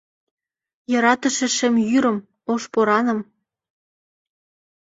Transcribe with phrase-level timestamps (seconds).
[0.91, 2.17] Йӧратыше шем йӱрым,
[2.51, 3.19] ош пораным…